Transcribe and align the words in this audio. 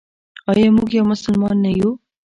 آیا 0.51 0.67
موږ 0.75 0.89
یو 0.97 1.05
مسلمان 1.11 1.55
نه 1.65 1.71
یو؟ 1.77 1.89